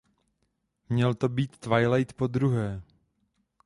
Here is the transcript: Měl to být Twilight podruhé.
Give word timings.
Měl 0.89 1.13
to 1.13 1.29
být 1.29 1.57
Twilight 1.59 2.13
podruhé. 2.13 2.81